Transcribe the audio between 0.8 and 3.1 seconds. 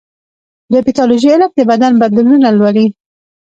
پیتالوژي علم د بدن بدلونونه لولي.